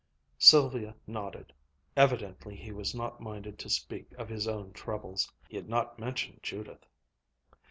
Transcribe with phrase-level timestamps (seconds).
[0.39, 1.53] Sylvia nodded.
[1.95, 5.31] Evidently he was not minded to speak of his own troubles.
[5.47, 6.87] He had not mentioned Judith.